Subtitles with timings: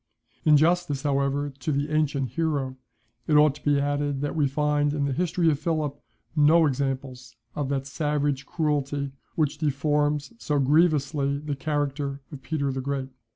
[0.45, 2.75] In justice, however, to the ancient hero,
[3.27, 5.95] it ought to be added, that we find in the history of Philip
[6.35, 12.81] no examples of that savage cruelty which deforms so grievously the character of Peter the
[12.81, 13.09] Great.